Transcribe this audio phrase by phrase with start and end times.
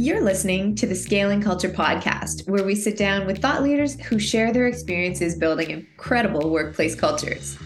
[0.00, 4.18] You're listening to the Scaling Culture podcast, where we sit down with thought leaders who
[4.18, 7.58] share their experiences building incredible workplace cultures.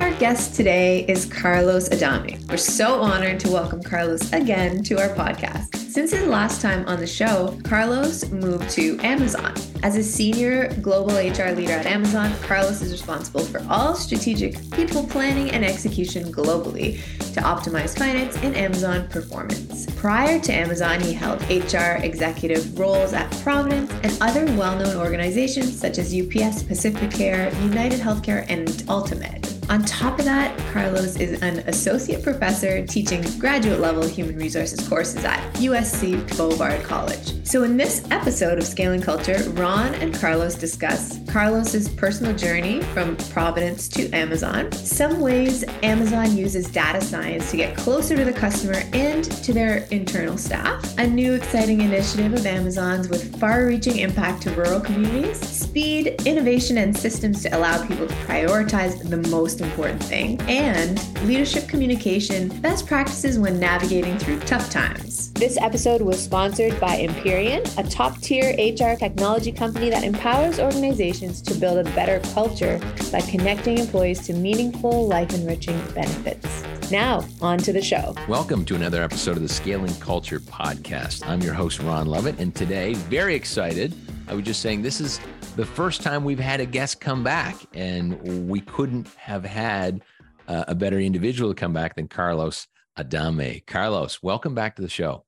[0.00, 2.46] Our guest today is Carlos Adame.
[2.50, 5.71] We're so honored to welcome Carlos again to our podcast.
[5.92, 9.52] Since his last time on the show, Carlos moved to Amazon.
[9.82, 15.06] As a senior global HR leader at Amazon, Carlos is responsible for all strategic people
[15.06, 16.98] planning and execution globally
[17.34, 19.84] to optimize finance and Amazon performance.
[19.96, 25.78] Prior to Amazon, he held HR executive roles at Providence and other well known organizations
[25.78, 29.61] such as UPS, Pacificare, United Healthcare, and Ultimed.
[29.68, 35.24] On top of that, Carlos is an associate professor teaching graduate level human resources courses
[35.24, 37.46] at USC Bovard College.
[37.46, 43.16] So, in this episode of Scaling Culture, Ron and Carlos discuss Carlos's personal journey from
[43.30, 48.82] Providence to Amazon, some ways Amazon uses data science to get closer to the customer
[48.92, 54.42] and to their internal staff, a new exciting initiative of Amazon's with far reaching impact
[54.42, 60.02] to rural communities, speed, innovation, and systems to allow people to prioritize the most important
[60.02, 65.32] thing, and leadership communication best practices when navigating through tough times.
[65.32, 71.40] This episode was sponsored by Empyrean, a top tier HR technology company that empowers organizations
[71.42, 72.78] to build a better culture
[73.10, 76.64] by connecting employees to meaningful, life enriching benefits.
[76.90, 78.14] Now, on to the show.
[78.28, 81.26] Welcome to another episode of the Scaling Culture Podcast.
[81.26, 83.94] I'm your host, Ron Lovett, and today, very excited.
[84.28, 85.20] I was just saying, this is
[85.56, 90.02] the first time we've had a guest come back, and we couldn't have had
[90.48, 92.66] uh, a better individual to come back than Carlos
[92.98, 93.66] Adame.
[93.66, 95.24] Carlos, welcome back to the show.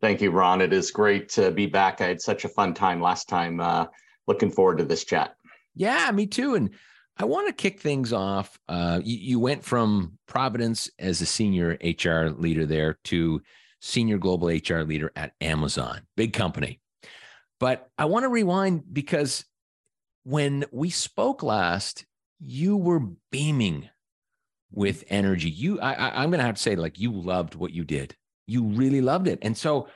[0.00, 0.60] Thank you, Ron.
[0.60, 2.00] It is great to be back.
[2.00, 3.60] I had such a fun time last time.
[3.60, 3.86] Uh,
[4.26, 5.36] looking forward to this chat.
[5.74, 6.54] Yeah, me too.
[6.54, 6.70] And
[7.16, 8.58] I want to kick things off.
[8.68, 13.40] Uh, you, you, went from Providence as a senior HR leader there to
[13.80, 16.80] senior global HR leader at Amazon, big company.
[17.64, 19.46] But I want to rewind because
[20.24, 22.04] when we spoke last,
[22.38, 23.00] you were
[23.32, 23.88] beaming
[24.70, 25.48] with energy.
[25.48, 28.14] You, I, I'm going to have to say, like, you loved what you did.
[28.46, 29.38] You really loved it.
[29.40, 29.88] And so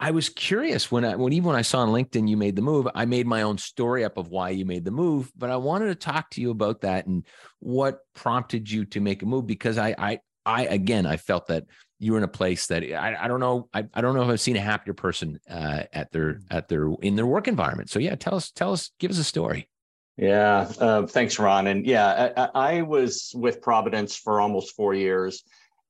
[0.00, 2.62] I was curious when I, when even when I saw on LinkedIn you made the
[2.62, 5.30] move, I made my own story up of why you made the move.
[5.36, 7.26] But I wanted to talk to you about that and
[7.58, 11.64] what prompted you to make a move because I, I, I again, I felt that
[11.98, 14.28] you were in a place that I, I don't know I, I don't know if
[14.28, 16.42] I've seen a happier person uh, at their mm.
[16.50, 17.90] at their in their work environment.
[17.90, 19.68] So yeah, tell us tell us give us a story.
[20.16, 21.66] Yeah, uh, thanks, Ron.
[21.66, 25.42] And yeah, I, I, was with Providence for almost four years,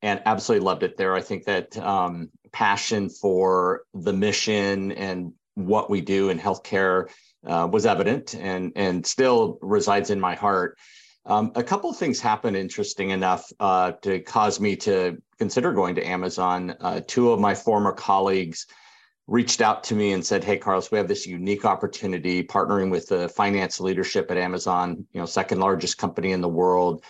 [0.03, 1.15] and absolutely loved it there.
[1.15, 7.09] I think that um, passion for the mission and what we do in healthcare
[7.47, 10.77] uh, was evident, and and still resides in my heart.
[11.27, 15.97] Um, a couple of things happened, interesting enough, uh, to cause me to consider going
[15.97, 16.77] to Amazon.
[16.81, 18.67] Uh, two of my former colleagues
[19.27, 23.09] reached out to me and said, "Hey, Carlos, we have this unique opportunity partnering with
[23.09, 27.03] the finance leadership at Amazon, you know, second largest company in the world,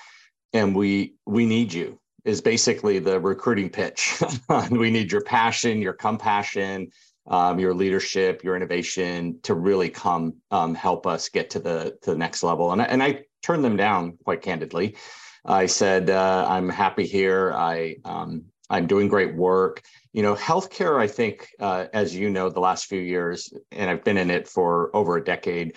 [0.54, 4.20] and we we need you." Is basically the recruiting pitch.
[4.70, 6.90] we need your passion, your compassion,
[7.28, 12.12] um, your leadership, your innovation to really come um, help us get to the to
[12.12, 12.72] the next level.
[12.72, 14.96] And I, and I turned them down quite candidly.
[15.44, 17.52] I said, uh, I'm happy here.
[17.54, 19.82] I, um, I'm doing great work.
[20.12, 24.02] You know, healthcare, I think, uh, as you know, the last few years, and I've
[24.02, 25.76] been in it for over a decade,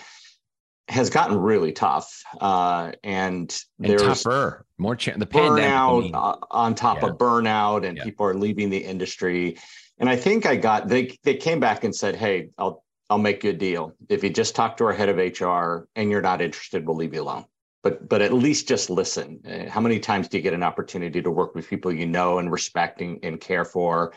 [0.87, 2.23] has gotten really tough.
[2.41, 5.19] Uh, and, and there's tougher, more chance.
[5.19, 7.09] The burnout uh, on top yeah.
[7.09, 8.03] of burnout, and yeah.
[8.03, 9.57] people are leaving the industry.
[9.99, 13.43] And I think I got they they came back and said, "Hey, I'll I'll make
[13.43, 13.93] you a deal.
[14.07, 17.13] If you just talk to our head of HR and you're not interested, we'll leave
[17.13, 17.45] you alone."
[17.83, 19.39] But but at least just listen.
[19.45, 22.39] Uh, how many times do you get an opportunity to work with people you know
[22.39, 24.13] and respect and, care for,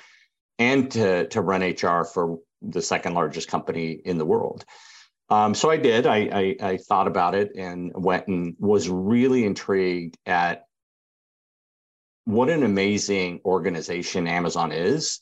[0.59, 4.65] and to to run HR for the second largest company in the world?
[5.31, 6.07] Um, so I did.
[6.07, 10.67] I, I I thought about it and went and was really intrigued at
[12.25, 15.21] what an amazing organization Amazon is,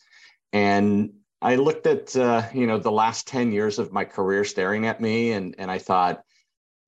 [0.53, 1.12] and
[1.43, 5.00] I looked at uh, you know the last ten years of my career staring at
[5.00, 6.23] me, and and I thought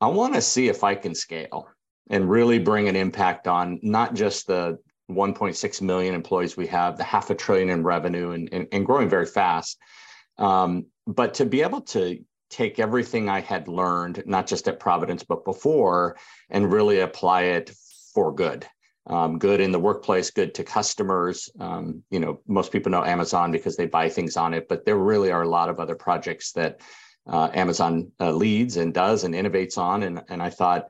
[0.03, 1.69] I want to see if I can scale
[2.11, 7.05] and really bring an impact on not just the 1.6 million employees we have, the
[7.05, 9.79] half a trillion in revenue and, and, and growing very fast.
[10.39, 12.19] Um, but to be able to
[12.51, 16.17] take everything I had learned, not just at Providence, but before,
[16.51, 17.71] and really apply it
[18.13, 18.67] for good.
[19.07, 21.49] Um, good in the workplace, good to customers.
[21.61, 24.97] Um, you know, most people know Amazon because they buy things on it, but there
[24.97, 26.81] really are a lot of other projects that
[27.27, 30.03] uh, Amazon uh, leads and does and innovates on.
[30.03, 30.89] And, and I thought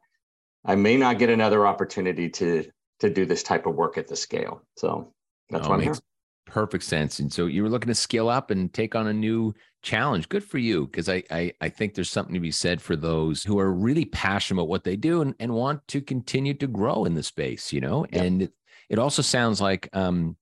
[0.65, 2.71] I may not get another opportunity to
[3.01, 4.63] to do this type of work at the scale.
[4.77, 5.13] So
[5.51, 6.05] that's oh, why I'm makes, here.
[6.47, 7.19] perfect sense.
[7.19, 10.29] And so you were looking to scale up and take on a new challenge.
[10.29, 10.87] Good for you.
[10.87, 14.05] Cause I, I, I think there's something to be said for those who are really
[14.05, 17.73] passionate about what they do and, and want to continue to grow in the space,
[17.73, 18.07] you know?
[18.13, 18.53] And it,
[18.89, 20.37] it also sounds like, um,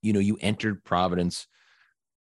[0.00, 1.48] you know, you entered Providence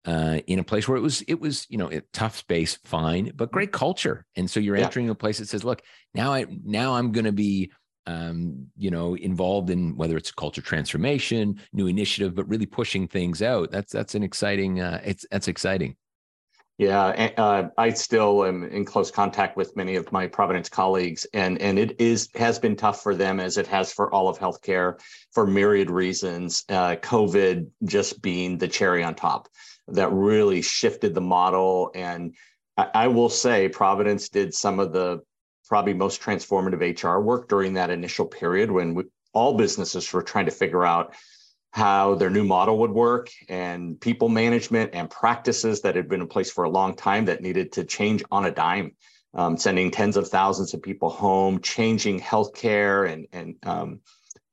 [0.06, 3.32] uh, in a place where it was it was you know a tough space, fine,
[3.34, 4.24] but great culture.
[4.36, 4.84] And so you're yeah.
[4.84, 5.82] entering a place that says, look,
[6.14, 7.72] now I now I'm going to be
[8.06, 13.42] um, you know involved in whether it's culture transformation, new initiative, but really pushing things
[13.42, 13.72] out.
[13.72, 14.80] That's that's an exciting.
[14.80, 15.96] Uh, it's that's exciting.
[16.78, 21.60] Yeah, uh, I still am in close contact with many of my Providence colleagues, and
[21.60, 25.00] and it is has been tough for them as it has for all of healthcare
[25.32, 26.64] for myriad reasons.
[26.68, 29.48] Uh, COVID just being the cherry on top
[29.88, 32.34] that really shifted the model, and
[32.76, 35.22] I, I will say Providence did some of the
[35.68, 40.46] probably most transformative HR work during that initial period when we, all businesses were trying
[40.46, 41.14] to figure out
[41.72, 46.26] how their new model would work and people management and practices that had been in
[46.26, 48.92] place for a long time that needed to change on a dime,
[49.34, 54.00] um, sending tens of thousands of people home, changing healthcare and and um,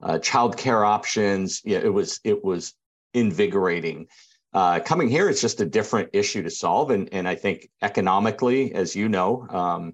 [0.01, 1.61] uh, childcare options.
[1.63, 2.73] Yeah, it was it was
[3.13, 4.07] invigorating.
[4.53, 8.73] Uh, coming here is just a different issue to solve, and and I think economically,
[8.73, 9.93] as you know, um,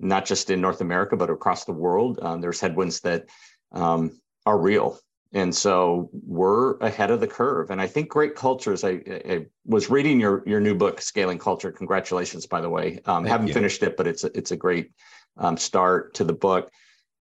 [0.00, 3.26] not just in North America but across the world, um, there's headwinds that
[3.72, 4.98] um, are real.
[5.32, 7.70] And so we're ahead of the curve.
[7.70, 11.70] And i think great cultures i, I was reading your your new book scaling culture.
[11.70, 13.00] Congratulations by the way.
[13.04, 13.54] Um, haven't you.
[13.54, 14.90] finished it but it's a, it's a great
[15.36, 16.70] um, start to the book.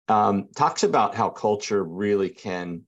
[0.09, 2.83] Um, talks about how culture really can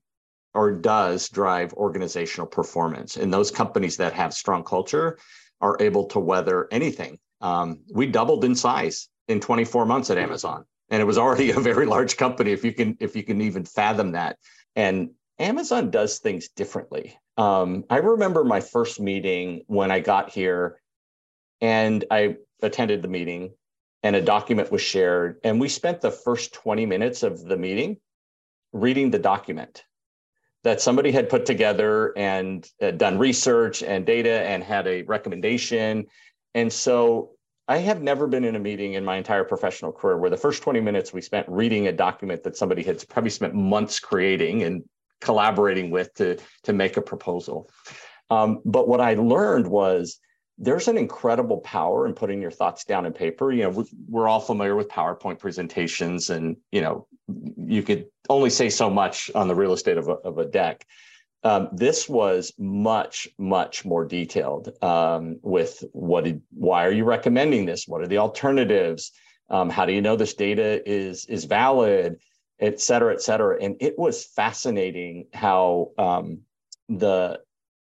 [0.54, 5.18] or does drive organizational performance and those companies that have strong culture
[5.60, 10.64] are able to weather anything um, we doubled in size in 24 months at amazon
[10.90, 13.64] and it was already a very large company if you can if you can even
[13.64, 14.36] fathom that
[14.76, 17.18] and Amazon does things differently.
[17.36, 20.80] Um, I remember my first meeting when I got here,
[21.60, 23.54] and I attended the meeting,
[24.02, 25.40] and a document was shared.
[25.42, 27.98] And we spent the first 20 minutes of the meeting
[28.72, 29.84] reading the document
[30.64, 36.06] that somebody had put together and uh, done research and data and had a recommendation.
[36.54, 37.30] And so
[37.68, 40.62] I have never been in a meeting in my entire professional career where the first
[40.62, 44.82] 20 minutes we spent reading a document that somebody had probably spent months creating and
[45.20, 47.70] collaborating with to, to make a proposal.
[48.30, 50.18] Um, but what I learned was
[50.58, 53.52] there's an incredible power in putting your thoughts down in paper.
[53.52, 57.06] You know, we're all familiar with PowerPoint presentations, and you know,
[57.56, 60.86] you could only say so much on the real estate of a, of a deck.
[61.42, 67.66] Um, this was much, much more detailed um, with what did, why are you recommending
[67.66, 67.86] this?
[67.86, 69.12] What are the alternatives?
[69.50, 72.16] Um, how do you know this data is, is valid,
[72.60, 73.62] et cetera, et cetera.
[73.62, 76.40] And it was fascinating how um,
[76.88, 77.40] the,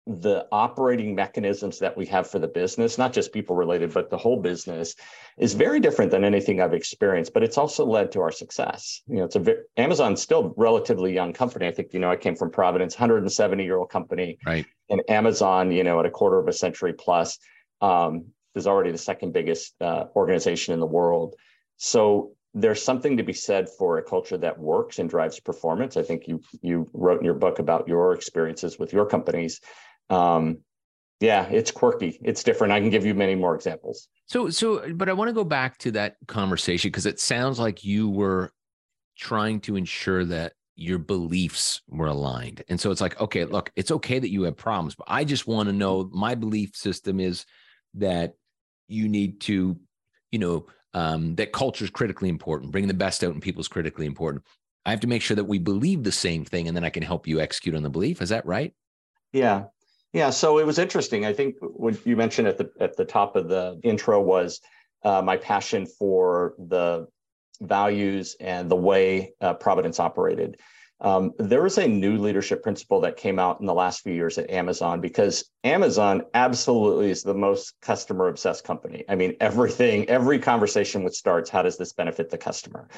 [0.07, 4.17] the operating mechanisms that we have for the business, not just people related, but the
[4.17, 4.95] whole business,
[5.37, 7.35] is very different than anything I've experienced.
[7.35, 9.03] But it's also led to our success.
[9.09, 11.67] You know, it's a Amazon's still relatively young company.
[11.67, 14.65] I think you know I came from Providence, 170 year old company, right?
[14.89, 17.39] And Amazon, you know, at a quarter of a century plus,
[17.81, 21.35] um, is already the second biggest uh, organization in the world.
[21.79, 25.97] So there's something to be said for a culture that works and drives performance.
[25.97, 29.61] I think you you wrote in your book about your experiences with your companies
[30.11, 30.59] um,
[31.21, 32.19] yeah, it's quirky.
[32.23, 32.73] It's different.
[32.73, 34.09] I can give you many more examples.
[34.27, 37.85] So, so, but I want to go back to that conversation because it sounds like
[37.85, 38.53] you were
[39.17, 42.63] trying to ensure that your beliefs were aligned.
[42.69, 45.47] And so it's like, okay, look, it's okay that you have problems, but I just
[45.47, 47.47] want to know my belief system is
[47.95, 48.35] that
[48.87, 49.79] you need to,
[50.31, 52.73] you know, um, that culture is critically important.
[52.73, 54.45] Bringing the best out in people is critically important.
[54.85, 57.03] I have to make sure that we believe the same thing, and then I can
[57.03, 58.23] help you execute on the belief.
[58.23, 58.73] Is that right?
[59.33, 59.65] Yeah,
[60.17, 61.27] yeah, so it was interesting.
[61.27, 64.63] I think what you mentioned at the at the top of the intro was
[65.05, 67.07] uh, my passion for the
[67.61, 70.59] values and the way uh, Providence operated.
[71.03, 74.39] Um, there was a new leadership principle that came out in the last few years
[74.39, 79.05] at Amazon because Amazon absolutely is the most customer obsessed company.
[79.07, 82.89] I mean, everything, every conversation with starts, how does this benefit the customer?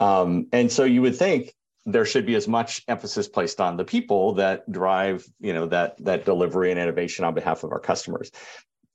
[0.00, 1.54] Um, and so you would think
[1.86, 6.02] there should be as much emphasis placed on the people that drive you know that
[6.04, 8.30] that delivery and innovation on behalf of our customers.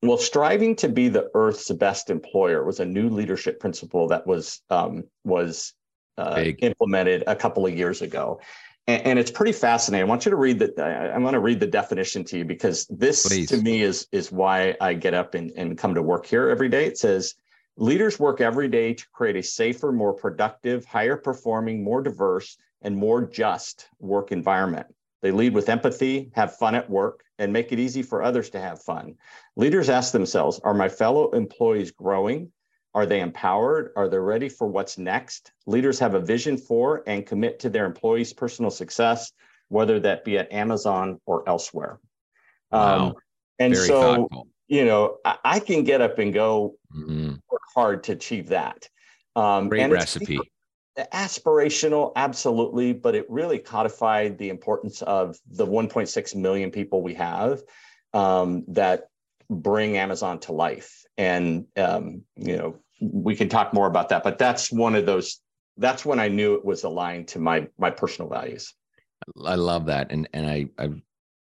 [0.02, 4.62] Well striving to be the earth's best employer was a new leadership principle that was
[4.70, 5.74] um, was
[6.18, 8.42] uh, implemented a couple of years ago.
[8.88, 10.06] And, and, it's pretty fascinating.
[10.06, 10.78] I want you to read that
[11.14, 13.50] i'm going to read the definition to you because this Please.
[13.50, 16.70] to me is is why i get up and, and come to work here every
[16.70, 16.86] day.
[16.86, 17.36] It says
[17.80, 22.96] Leaders work every day to create a safer, more productive, higher performing, more diverse, and
[22.96, 24.88] more just work environment.
[25.22, 28.60] They lead with empathy, have fun at work, and make it easy for others to
[28.60, 29.16] have fun.
[29.56, 32.52] Leaders ask themselves Are my fellow employees growing?
[32.94, 33.92] Are they empowered?
[33.96, 35.52] Are they ready for what's next?
[35.68, 39.32] Leaders have a vision for and commit to their employees' personal success,
[39.68, 42.00] whether that be at Amazon or elsewhere.
[42.72, 43.08] Wow.
[43.08, 43.14] Um,
[43.60, 44.48] and Very so, thoughtful.
[44.68, 47.34] you know, I, I, can get up and go mm-hmm.
[47.52, 48.90] work hard to achieve that.
[49.36, 50.40] Um, Great recipe
[51.14, 57.62] aspirational absolutely but it really codified the importance of the 1.6 million people we have
[58.14, 59.08] um, that
[59.50, 61.04] bring amazon to life.
[61.18, 65.42] And um, you know we can talk more about that but that's one of those
[65.78, 68.74] that's when i knew it was aligned to my my personal values.
[69.46, 70.12] I love that.
[70.12, 70.90] And and i i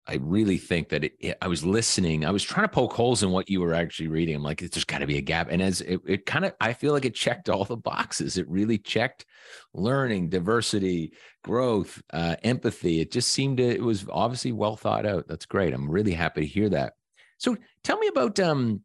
[0.09, 2.25] I really think that it, it, I was listening.
[2.25, 4.35] I was trying to poke holes in what you were actually reading.
[4.35, 5.49] I'm like, there's got to be a gap.
[5.51, 8.39] And as it, it kind of, I feel like it checked all the boxes.
[8.39, 9.27] It really checked
[9.75, 11.13] learning, diversity,
[11.45, 13.01] growth, uh, empathy.
[13.01, 15.29] It just seemed to, it was obviously well thought out.
[15.29, 15.75] That's great.
[15.75, 16.95] I'm really happy to hear that.
[17.37, 18.81] So tell me about, um,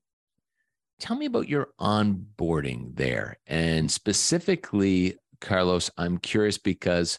[0.99, 3.37] tell me about your onboarding there.
[3.47, 7.17] And specifically, Carlos, I'm curious because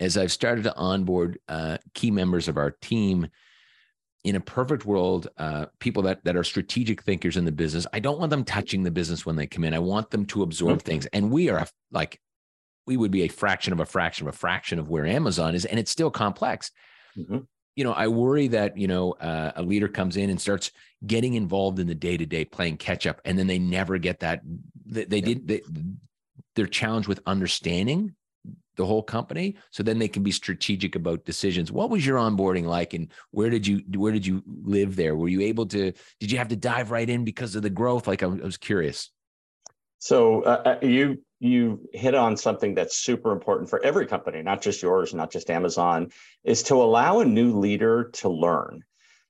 [0.00, 3.28] as I've started to onboard uh, key members of our team,
[4.24, 8.00] in a perfect world, uh, people that that are strategic thinkers in the business, I
[8.00, 9.74] don't want them touching the business when they come in.
[9.74, 12.20] I want them to absorb things, and we are like,
[12.86, 15.64] we would be a fraction of a fraction of a fraction of where Amazon is,
[15.64, 16.72] and it's still complex.
[17.16, 17.38] Mm-hmm.
[17.76, 20.72] You know, I worry that you know uh, a leader comes in and starts
[21.06, 24.20] getting involved in the day to day, playing catch up, and then they never get
[24.20, 24.42] that.
[24.84, 25.24] They, they yeah.
[25.24, 25.48] did.
[25.48, 25.62] They,
[26.56, 28.16] they're challenged with understanding
[28.78, 31.70] the whole company so then they can be strategic about decisions.
[31.70, 35.16] What was your onboarding like and where did you where did you live there?
[35.16, 38.06] Were you able to did you have to dive right in because of the growth?
[38.06, 39.10] Like i, was curious.
[39.98, 44.60] So uh, uh, you you hit on something that's super important for every company not
[44.60, 46.10] just yours not just amazon
[46.42, 48.82] is to allow a new leader to learn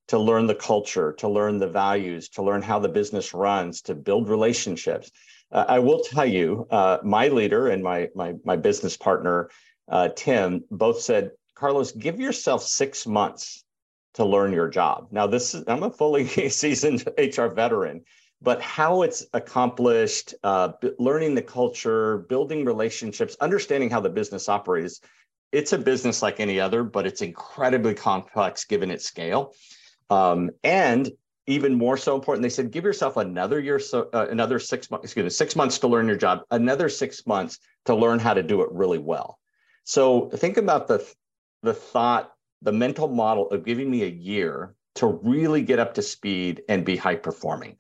[0.07, 3.95] to learn the culture to learn the values to learn how the business runs to
[3.95, 5.11] build relationships
[5.51, 9.51] uh, I will tell you, uh, my leader and my my my business partner,
[9.89, 13.65] uh, Tim, both said, Carlos, give yourself six months
[14.15, 15.09] to learn your job.
[15.11, 18.05] Now, this is I'm a fully seasoned HR veteran,
[18.43, 25.01] but how it's accomplished, uh, learning the culture, building relationships, understanding how the business operates.
[25.51, 29.55] It's a business like any other, but it's incredibly complex given its scale.
[30.11, 31.11] Um, and
[31.49, 32.43] even more so important.
[32.43, 35.79] They said give yourself another year so uh, another six months excuse me six months
[35.79, 39.39] to learn your job another six months to learn how to do it really well.
[39.85, 41.05] So think about the
[41.63, 46.03] the thought the mental model of giving me a year to really get up to
[46.03, 47.77] speed and be high performing.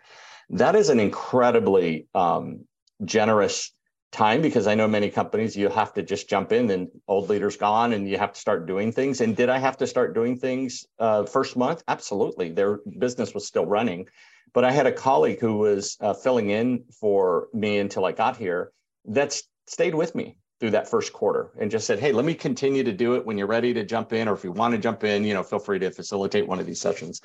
[0.50, 2.64] That is an incredibly um,
[3.04, 3.72] generous
[4.10, 7.56] time because I know many companies you have to just jump in and old leaders
[7.56, 9.20] gone and you have to start doing things.
[9.20, 11.82] And did I have to start doing things uh, first month?
[11.88, 12.50] Absolutely.
[12.50, 14.06] Their business was still running.
[14.54, 18.36] But I had a colleague who was uh, filling in for me until I got
[18.36, 18.72] here
[19.04, 22.82] that stayed with me through that first quarter and just said, hey, let me continue
[22.82, 25.04] to do it when you're ready to jump in, or if you want to jump
[25.04, 27.20] in, you know, feel free to facilitate one of these sessions.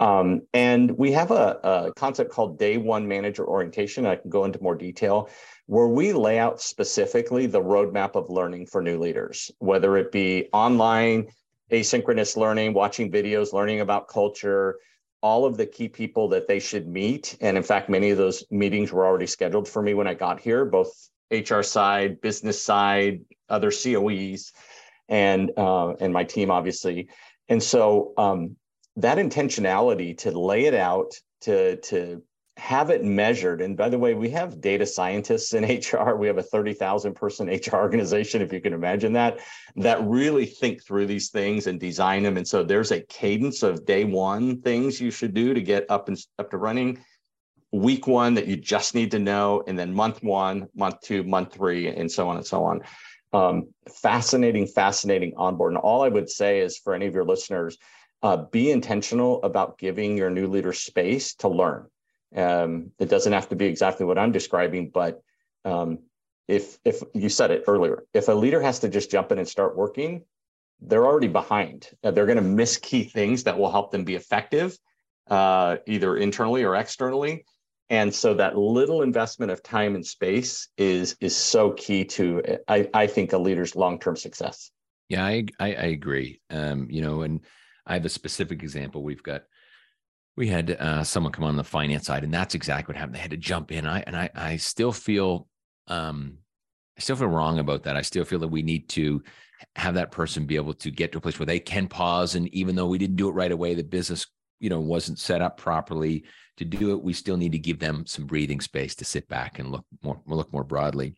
[0.00, 4.04] Um, and we have a, a concept called day one manager orientation.
[4.04, 5.30] I can go into more detail
[5.66, 10.48] where we lay out specifically the roadmap of learning for new leaders, whether it be
[10.52, 11.28] online,
[11.70, 14.78] asynchronous learning, watching videos, learning about culture,
[15.22, 17.38] all of the key people that they should meet.
[17.40, 20.40] And in fact, many of those meetings were already scheduled for me when I got
[20.40, 20.92] here, both
[21.32, 24.52] HR side, business side, other COEs,
[25.08, 27.08] and uh, and my team, obviously.
[27.48, 28.56] And so um,
[28.96, 31.12] that intentionality to lay it out,
[31.42, 32.22] to to
[32.58, 33.62] have it measured.
[33.62, 36.16] And by the way, we have data scientists in HR.
[36.16, 39.40] We have a 30,000 person HR organization, if you can imagine that,
[39.76, 42.36] that really think through these things and design them.
[42.36, 46.08] And so there's a cadence of day one things you should do to get up
[46.08, 46.98] and up to running.
[47.72, 51.54] Week one that you just need to know, and then month one, month two, month
[51.54, 52.82] three, and so on and so on.
[53.32, 55.72] Um, fascinating, fascinating onboard.
[55.72, 57.78] And all I would say is for any of your listeners,
[58.22, 61.86] uh, be intentional about giving your new leader space to learn
[62.36, 65.22] um, it doesn't have to be exactly what I'm describing, but
[65.64, 65.98] um,
[66.48, 69.48] if if you said it earlier, if a leader has to just jump in and
[69.48, 70.22] start working,
[70.80, 71.88] they're already behind.
[72.02, 74.76] Uh, they're going to miss key things that will help them be effective,
[75.28, 77.44] uh, either internally or externally.
[77.92, 82.88] And so that little investment of time and space is is so key to I,
[82.94, 84.70] I think a leader's long term success.
[85.10, 86.40] Yeah, I, I, I agree.
[86.48, 87.40] Um, you know, and
[87.86, 89.02] I have a specific example.
[89.02, 89.42] We've got
[90.38, 93.16] we had uh, someone come on the finance side, and that's exactly what happened.
[93.16, 93.86] They had to jump in.
[93.86, 95.46] I and I, I still feel
[95.86, 96.38] um,
[96.96, 97.98] I still feel wrong about that.
[97.98, 99.22] I still feel that we need to
[99.76, 102.36] have that person be able to get to a place where they can pause.
[102.36, 104.26] And even though we didn't do it right away, the business,
[104.62, 106.24] you know, wasn't set up properly
[106.56, 107.02] to do it.
[107.02, 110.20] We still need to give them some breathing space to sit back and look more,
[110.26, 111.16] look more broadly.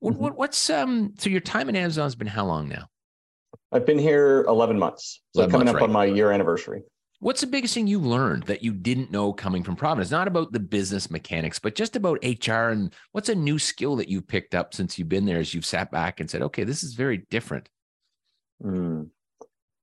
[0.00, 0.22] What, mm-hmm.
[0.22, 1.12] what, what's um?
[1.18, 2.86] So your time at Amazon has been how long now?
[3.70, 5.20] I've been here 11 months.
[5.34, 5.88] So 11 coming months, up right.
[5.88, 6.82] on my year anniversary.
[7.20, 10.10] What's the biggest thing you learned that you didn't know coming from Providence?
[10.10, 14.08] Not about the business mechanics, but just about HR and what's a new skill that
[14.08, 16.84] you've picked up since you've been there as you've sat back and said, okay, this
[16.84, 17.68] is very different?
[18.64, 19.08] Mm.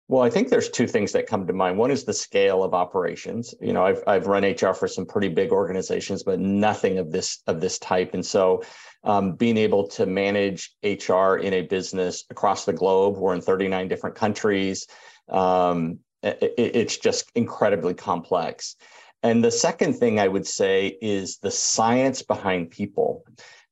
[0.08, 1.80] Well, I think there's two things that come to mind.
[1.80, 3.56] One is the scale of operations.
[3.60, 7.42] You know, I've I've run HR for some pretty big organizations, but nothing of this
[7.48, 8.14] of this type.
[8.14, 8.62] And so,
[9.04, 13.88] um, being able to manage HR in a business across the globe, we're in 39
[13.88, 14.86] different countries.
[15.28, 18.76] Um, it, it's just incredibly complex.
[19.24, 23.26] And the second thing I would say is the science behind people.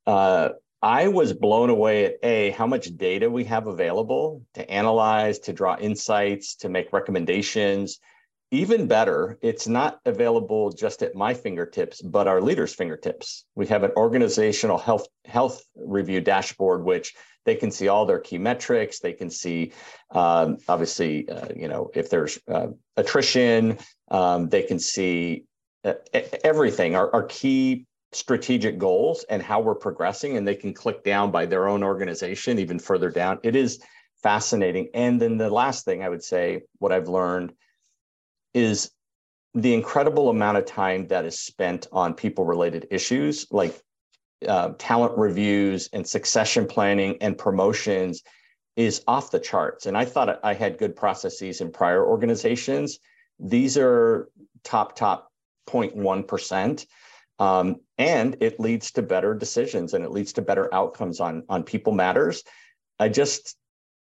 [0.08, 0.50] Uh,
[0.84, 5.54] I was blown away at A, how much data we have available to analyze, to
[5.54, 8.00] draw insights, to make recommendations.
[8.52, 13.46] Even better, it's not available just at my fingertips, but our leaders' fingertips.
[13.56, 18.38] We have an organizational health health review dashboard, which they can see all their key
[18.38, 19.00] metrics.
[19.00, 19.72] They can see,
[20.12, 23.78] um, obviously, uh, you know, if there's uh, attrition.
[24.12, 25.46] Um, they can see
[25.86, 25.94] uh,
[26.44, 26.96] everything.
[26.96, 27.86] Our, our key
[28.16, 32.60] strategic goals and how we're progressing, and they can click down by their own organization
[32.60, 33.40] even further down.
[33.44, 33.82] It is
[34.22, 34.90] fascinating.
[34.94, 37.54] And then the last thing I would say, what I've learned
[38.54, 38.92] is
[39.54, 43.80] the incredible amount of time that is spent on people related issues like
[44.48, 48.24] uh, talent reviews and succession planning and promotions
[48.76, 49.86] is off the charts.
[49.86, 53.00] And I thought I had good processes in prior organizations.
[53.40, 54.30] These are
[54.64, 55.32] top, top
[55.68, 56.86] 0.1%.
[57.40, 61.64] Um, and it leads to better decisions and it leads to better outcomes on, on
[61.64, 62.44] people matters.
[63.00, 63.56] I just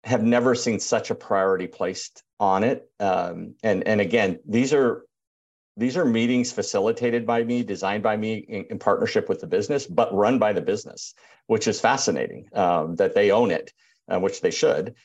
[0.03, 2.89] have never seen such a priority placed on it.
[2.99, 5.03] Um, and, and again, these are
[5.77, 9.87] these are meetings facilitated by me, designed by me in, in partnership with the business,
[9.87, 11.13] but run by the business,
[11.47, 13.71] which is fascinating um, that they own it,
[14.09, 14.95] uh, which they should.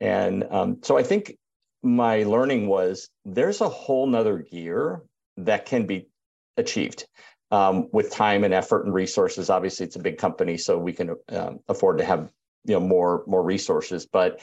[0.00, 1.38] And um, so I think
[1.84, 5.02] my learning was there's a whole nother gear
[5.36, 6.08] that can be
[6.56, 7.06] achieved
[7.50, 9.50] um, with time and effort and resources.
[9.50, 12.30] Obviously, it's a big company, so we can um, afford to have
[12.64, 14.06] you know more more resources.
[14.06, 14.40] But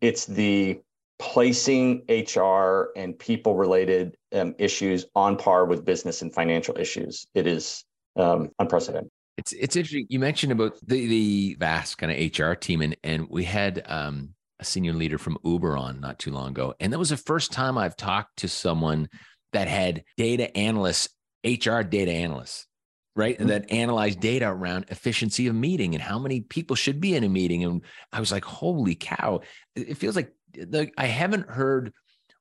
[0.00, 0.80] it's the
[1.18, 7.26] placing HR and people related um, issues on par with business and financial issues.
[7.34, 7.84] It is
[8.16, 9.10] um, unprecedented.
[9.36, 10.06] It's it's interesting.
[10.08, 14.30] You mentioned about the the vast kind of HR team, and and we had um,
[14.60, 17.52] a senior leader from Uber on not too long ago, and that was the first
[17.52, 19.08] time I've talked to someone
[19.52, 21.08] that had data analysts,
[21.44, 22.66] HR data analysts,
[23.14, 23.48] right, mm-hmm.
[23.48, 27.28] that analyze data around efficiency of meeting and how many people should be in a
[27.28, 29.40] meeting, and I was like, holy cow!
[29.76, 31.92] It feels like the, I haven't heard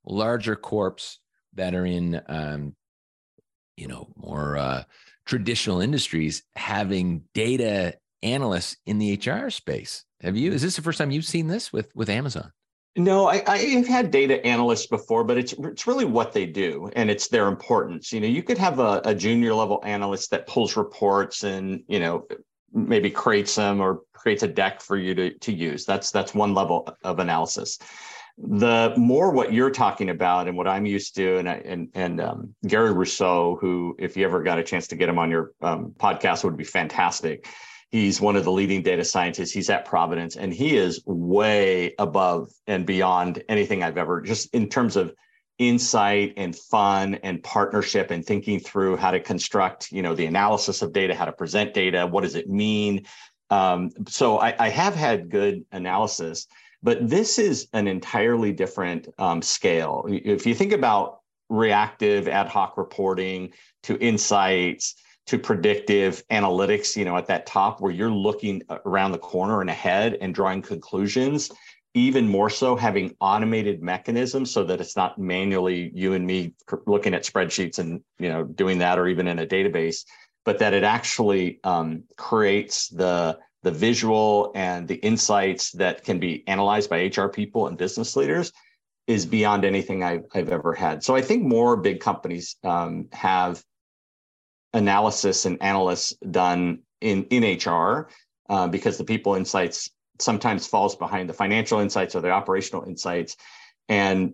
[0.05, 1.19] larger corps
[1.53, 2.75] that are in, um,
[3.77, 4.83] you know, more uh,
[5.25, 10.05] traditional industries having data analysts in the HR space.
[10.21, 10.51] Have you?
[10.51, 12.51] Is this the first time you've seen this with with Amazon?
[12.95, 17.09] No, I, I've had data analysts before, but it's it's really what they do and
[17.09, 18.13] it's their importance.
[18.13, 21.99] You know, you could have a, a junior level analyst that pulls reports and you
[21.99, 22.27] know
[22.71, 25.85] maybe creates them or creates a deck for you to, to use.
[25.85, 27.79] That's that's one level of analysis.
[28.37, 32.55] The more what you're talking about and what I'm used to, and and and um,
[32.67, 35.93] Gary Rousseau, who if you ever got a chance to get him on your um,
[35.97, 37.47] podcast, would be fantastic.
[37.93, 39.51] He's one of the leading data scientists.
[39.51, 44.67] He's at Providence, and he is way above and beyond anything I've ever just in
[44.67, 45.13] terms of
[45.59, 50.81] insight and fun and partnership and thinking through how to construct you know the analysis
[50.81, 53.05] of data how to present data what does it mean
[53.51, 56.47] um, so I, I, have had good analysis
[56.81, 62.75] but this is an entirely different um, scale if you think about reactive ad hoc
[62.75, 63.53] reporting
[63.83, 69.17] to insights to predictive analytics you know at that top where you're looking around the
[69.17, 71.51] corner and ahead and drawing conclusions
[71.95, 76.53] even more so having automated mechanisms so that it's not manually you and me
[76.85, 80.05] looking at spreadsheets and you know doing that or even in a database
[80.45, 86.45] but that it actually um, creates the the visual and the insights that can be
[86.47, 88.51] analyzed by hr people and business leaders
[89.05, 91.03] is beyond anything I've, I've ever had.
[91.03, 93.63] So i think more big companies um, have
[94.73, 98.09] analysis and analysts done in in hr
[98.49, 103.35] uh, because the people insights sometimes falls behind the financial insights or the operational insights.
[103.89, 104.33] And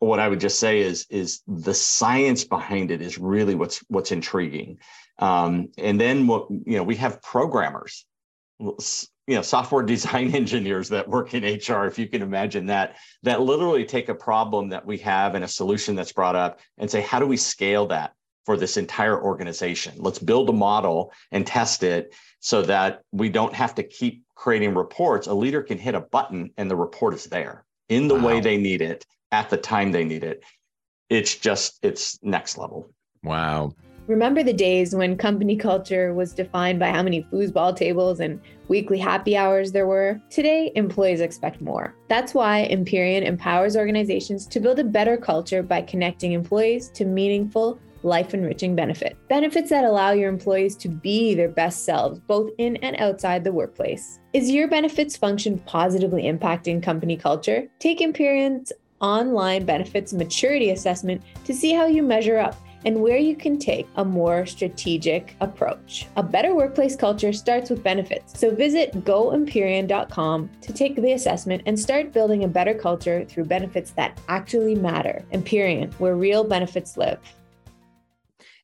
[0.00, 4.12] what I would just say is is the science behind it is really what's what's
[4.12, 4.78] intriguing.
[5.18, 8.06] Um, and then what you know we have programmers,
[8.58, 13.40] you know software design engineers that work in hr if you can imagine that that
[13.40, 17.00] literally take a problem that we have and a solution that's brought up and say
[17.00, 18.14] how do we scale that
[18.48, 23.52] for this entire organization let's build a model and test it so that we don't
[23.52, 27.26] have to keep creating reports a leader can hit a button and the report is
[27.26, 28.24] there in the wow.
[28.24, 30.42] way they need it at the time they need it
[31.10, 32.90] it's just it's next level
[33.22, 33.70] wow
[34.06, 38.96] Remember the days when company culture was defined by how many foosball tables and weekly
[38.96, 40.18] happy hours there were?
[40.30, 41.94] Today, employees expect more.
[42.08, 47.78] That's why Empyrean empowers organizations to build a better culture by connecting employees to meaningful,
[48.02, 49.16] life enriching benefit.
[49.28, 53.52] Benefits that allow your employees to be their best selves, both in and outside the
[53.52, 54.20] workplace.
[54.32, 57.68] Is your benefits function positively impacting company culture?
[57.78, 63.34] Take Empyrean's online benefits maturity assessment to see how you measure up and where you
[63.34, 66.06] can take a more strategic approach.
[66.16, 68.38] A better workplace culture starts with benefits.
[68.38, 73.90] So visit goempyrean.com to take the assessment and start building a better culture through benefits
[73.92, 75.24] that actually matter.
[75.32, 77.18] Empyrean, where real benefits live.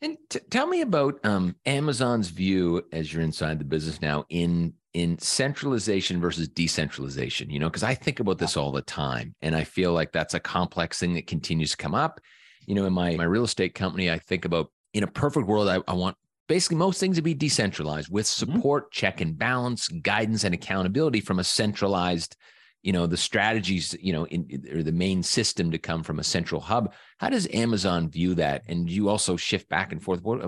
[0.04, 4.74] And t- tell me about um, Amazon's view as you're inside the business now in
[4.92, 7.50] in centralization versus decentralization.
[7.50, 10.34] You know, because I think about this all the time, and I feel like that's
[10.34, 12.20] a complex thing that continues to come up
[12.66, 15.68] you know, in my my real estate company, I think about in a perfect world,
[15.68, 16.16] I, I want
[16.48, 18.52] basically most things to be decentralized with mm-hmm.
[18.52, 18.98] support, mm-hmm.
[18.98, 22.36] check and balance, guidance, and accountability from a centralized,
[22.84, 26.24] you know, the strategies, you know, in, or the main system to come from a
[26.24, 26.92] central hub.
[27.16, 28.62] How does Amazon view that?
[28.68, 30.22] And you also shift back and forth.
[30.22, 30.44] What,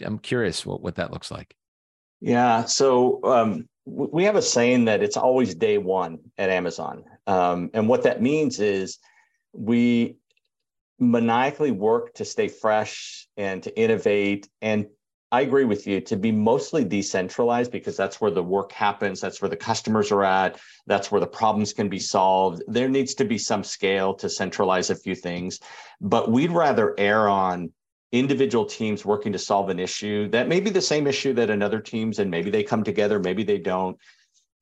[0.00, 1.56] I'm curious what, what that looks like.
[2.20, 2.64] Yeah.
[2.64, 7.02] So um, we have a saying that it's always day one at Amazon.
[7.26, 8.98] Um, and what that means is
[9.52, 10.16] we
[11.00, 14.86] maniacally work to stay fresh and to innovate and
[15.34, 19.20] I agree with you to be mostly decentralized because that's where the work happens.
[19.20, 20.60] That's where the customers are at.
[20.86, 22.62] That's where the problems can be solved.
[22.68, 25.58] There needs to be some scale to centralize a few things,
[26.00, 27.72] but we'd rather err on
[28.12, 31.80] individual teams working to solve an issue that may be the same issue that another
[31.80, 33.98] teams and maybe they come together, maybe they don't.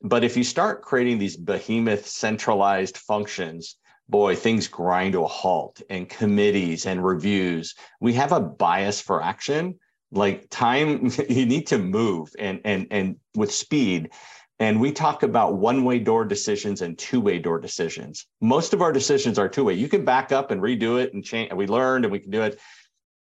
[0.00, 3.76] But if you start creating these behemoth centralized functions,
[4.08, 7.74] boy, things grind to a halt and committees and reviews.
[8.00, 9.78] We have a bias for action.
[10.12, 14.10] Like time, you need to move and and and with speed.
[14.58, 18.26] And we talk about one-way door decisions and two-way door decisions.
[18.40, 19.74] Most of our decisions are two-way.
[19.74, 21.52] You can back up and redo it and change.
[21.52, 22.60] We learned and we can do it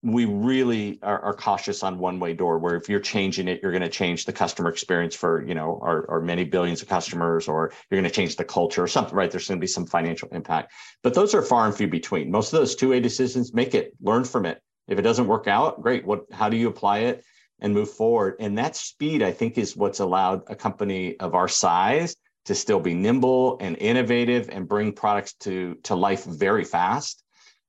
[0.03, 3.73] we really are, are, cautious on one way door where if you're changing it you're
[3.73, 7.49] going to change the customer experience for you know our, our many billions of customers
[7.49, 9.87] or you're going to change the culture or something right there's going to be some
[9.87, 10.73] financial impact
[11.03, 14.23] but those are far and few between most of those two-way decisions make it learn
[14.23, 16.07] from it if it doesn't work out great.
[16.07, 17.25] What how do you apply it
[17.61, 18.37] and move forward?
[18.41, 22.81] And that speed i think is what's allowed a company of our size to still
[22.81, 27.25] be nimble and innovative and bring products to to life very fast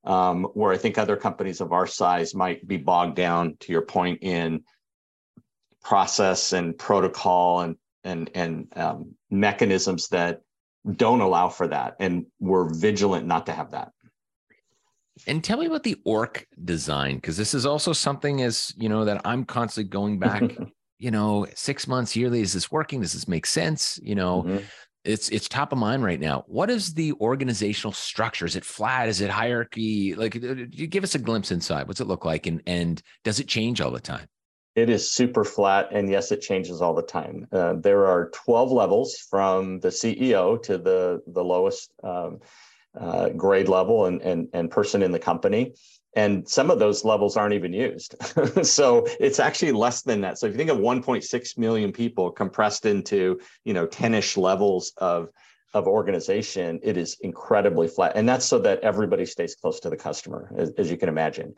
[0.07, 3.81] um, where I think other companies of our size might be bogged down, to your
[3.81, 4.63] point, in
[5.83, 10.41] process and protocol and and and um, mechanisms that
[10.89, 13.91] don't allow for that, and we're vigilant not to have that.
[15.25, 19.05] And tell me about the org design, because this is also something as you know
[19.05, 20.43] that I'm constantly going back.
[20.99, 22.41] you know, six months yearly.
[22.41, 23.01] Is this working?
[23.01, 23.99] Does this make sense?
[24.01, 24.65] You know, mm-hmm
[25.07, 26.43] it's it's top of mind right now.
[26.47, 28.45] What is the organizational structure?
[28.45, 29.07] Is it flat?
[29.07, 30.13] Is it hierarchy?
[30.15, 31.87] Like, uh, you give us a glimpse inside.
[31.87, 34.27] What's it look like, and and does it change all the time?
[34.75, 37.47] It is super flat, and yes, it changes all the time.
[37.51, 42.39] Uh, there are twelve levels from the CEO to the the lowest um,
[42.99, 45.73] uh, grade level and, and and person in the company
[46.17, 48.15] and some of those levels aren't even used.
[48.65, 50.39] so it's actually less than that.
[50.39, 55.29] So if you think of 1.6 million people compressed into, you know, 10ish levels of
[55.73, 58.13] of organization, it is incredibly flat.
[58.15, 61.53] And that's so that everybody stays close to the customer, as, as you can imagine.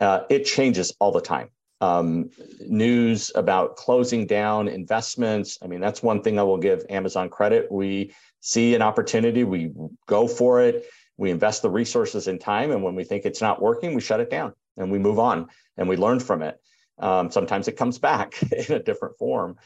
[0.00, 1.48] Uh, it changes all the time.
[1.80, 5.58] Um, news about closing down investments.
[5.62, 7.70] I mean, that's one thing I will give Amazon credit.
[7.70, 9.72] We see an opportunity, we
[10.06, 10.84] go for it
[11.16, 14.20] we invest the resources and time and when we think it's not working we shut
[14.20, 16.58] it down and we move on and we learn from it.
[16.98, 19.56] Um, sometimes it comes back in a different form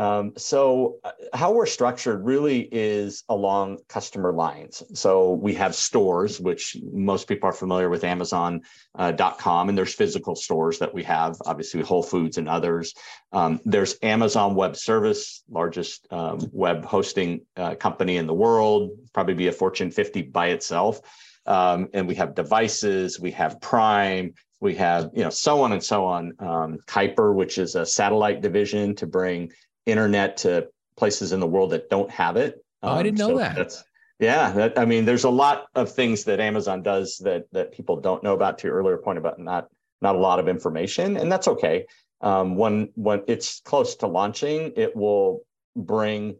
[0.00, 4.82] um, so uh, how we're structured really is along customer lines.
[4.94, 8.62] So we have stores, which most people are familiar with Amazon.com,
[8.98, 12.94] uh, and there's physical stores that we have, obviously Whole Foods and others.
[13.32, 19.34] Um, there's Amazon Web Service, largest um, web hosting uh, company in the world, probably
[19.34, 21.02] be a Fortune 50 by itself.
[21.44, 25.82] Um, and we have devices, we have Prime, we have you know so on and
[25.82, 29.50] so on um, kuiper which is a satellite division to bring
[29.86, 32.64] internet to places in the world that don't have it.
[32.82, 33.56] Um, oh, I didn't um, know so that.
[33.56, 33.84] That's
[34.18, 34.50] yeah.
[34.52, 38.22] That, I mean, there's a lot of things that Amazon does that that people don't
[38.22, 38.58] know about.
[38.58, 39.68] To your earlier point about not
[40.00, 41.86] not a lot of information, and that's okay.
[42.20, 45.40] Um, when when it's close to launching, it will
[45.76, 46.36] bring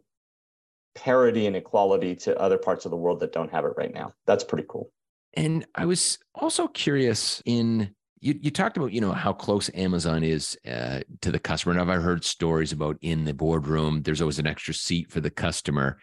[0.93, 4.13] parity and equality to other parts of the world that don't have it right now.
[4.25, 4.91] That's pretty cool.
[5.33, 10.23] And I was also curious in you, you talked about you know how close Amazon
[10.23, 14.03] is uh, to the customer, and I've heard stories about in the boardroom.
[14.03, 15.97] There's always an extra seat for the customer,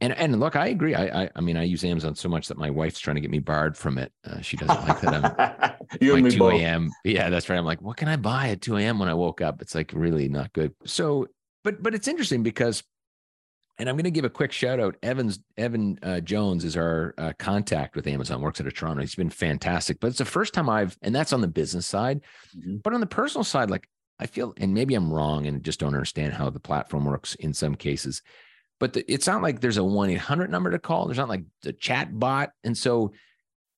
[0.00, 0.96] and and look, I agree.
[0.96, 3.30] I I, I mean, I use Amazon so much that my wife's trying to get
[3.30, 4.12] me barred from it.
[4.24, 5.14] Uh, she doesn't like that.
[5.14, 6.90] I'm you me 2 a.m.
[7.04, 7.58] Yeah, that's right.
[7.58, 8.98] I'm like, what can I buy at 2 a.m.
[8.98, 9.62] when I woke up?
[9.62, 10.74] It's like really not good.
[10.84, 11.28] So,
[11.62, 12.82] but but it's interesting because
[13.82, 14.94] and I'm going to give a quick shout out.
[15.02, 18.40] Evans Evan uh, Jones is our uh, contact with Amazon.
[18.40, 19.00] Works at a Toronto.
[19.00, 19.98] He's been fantastic.
[19.98, 22.20] But it's the first time I've, and that's on the business side.
[22.56, 22.76] Mm-hmm.
[22.76, 23.88] But on the personal side, like
[24.20, 27.52] I feel, and maybe I'm wrong and just don't understand how the platform works in
[27.52, 28.22] some cases.
[28.78, 31.06] But the, it's not like there's a one eight hundred number to call.
[31.06, 33.10] There's not like the chat bot, and so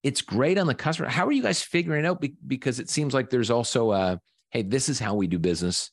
[0.03, 1.09] it's great on the customer.
[1.09, 2.21] How are you guys figuring it out?
[2.21, 5.91] Be- because it seems like there's also a, hey, this is how we do business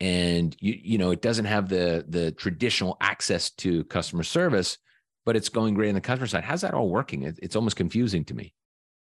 [0.00, 4.78] and you you know it doesn't have the the traditional access to customer service
[5.26, 6.44] but it's going great on the customer side.
[6.44, 7.24] How's that all working?
[7.24, 8.54] It, it's almost confusing to me.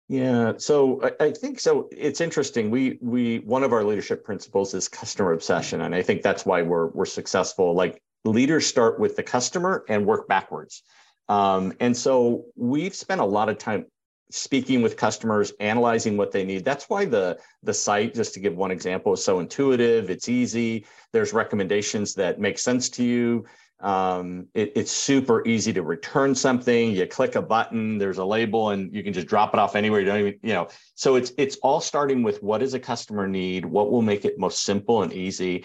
[0.09, 2.71] Yeah so I, I, think so it's interesting.
[2.71, 6.63] We we one of our leadership principles is customer obsession and i think that's why
[6.63, 7.75] we're we're successful.
[7.75, 10.83] Like leaders start with the customer and work backwards.
[11.29, 13.87] Um, and so we've spent a lot of time
[14.31, 16.65] speaking with customers, analyzing what they need.
[16.65, 20.11] That's why the the site, just to give one example, is so intuitive.
[20.11, 20.87] It's easy.
[21.13, 23.45] There's recommendations that make sense to you.
[23.81, 26.93] Um, it, it's super easy to return something.
[26.93, 30.01] You click a button, there's a label, and you can just drop it off anywhere.
[30.01, 30.69] You don't even, you know.
[30.95, 33.65] So it's it's all starting with what does a customer need?
[33.65, 35.65] What will make it most simple and easy?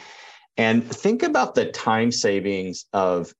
[0.58, 3.34] And think about the time savings of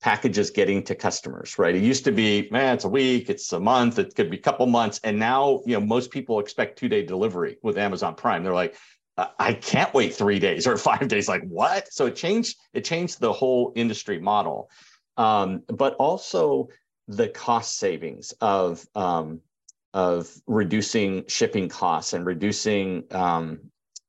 [0.00, 1.74] packages getting to customers, right?
[1.74, 4.40] It used to be, man, it's a week, it's a month, it could be a
[4.40, 5.00] couple months.
[5.04, 8.42] And now, you know, most people expect two day delivery with Amazon Prime.
[8.42, 8.76] They're like,
[9.38, 11.28] I can't wait three days or five days.
[11.28, 11.92] Like what?
[11.92, 14.70] So it changed, it changed the whole industry model.
[15.16, 16.68] Um, but also
[17.06, 19.40] the cost savings of, um,
[19.92, 23.60] of reducing shipping costs and reducing um,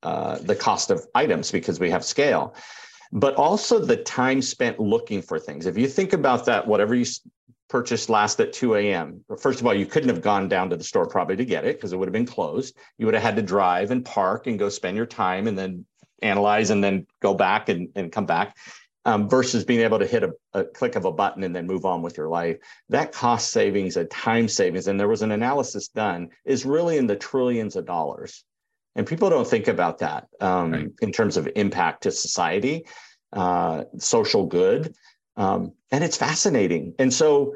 [0.03, 2.55] uh, the cost of items because we have scale
[3.11, 5.65] but also the time spent looking for things.
[5.65, 7.05] If you think about that, whatever you
[7.69, 10.83] purchased last at 2 a.m., first of all, you couldn't have gone down to the
[10.83, 12.75] store probably to get it because it would have been closed.
[12.97, 15.85] You would have had to drive and park and go spend your time and then
[16.21, 18.55] analyze and then go back and, and come back.
[19.03, 21.85] Um, versus being able to hit a, a, click of a button and then move
[21.85, 22.57] on with your life.
[22.89, 27.07] That cost savings and time savings, and there was an analysis done, is really in
[27.07, 28.43] the trillions of dollars.
[28.95, 30.87] And people don't think about that um, right.
[31.01, 32.85] in terms of impact to society,
[33.31, 34.93] uh, social good.
[35.37, 36.93] Um, and it's fascinating.
[36.99, 37.55] And so,